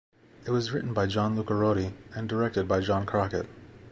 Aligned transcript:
It 0.47 0.49
was 0.49 0.71
written 0.71 0.95
by 0.95 1.05
John 1.05 1.37
Lucarotti 1.37 1.93
and 2.15 2.27
directed 2.27 2.67
by 2.67 2.79
John 2.79 3.05
Crockett. 3.05 3.47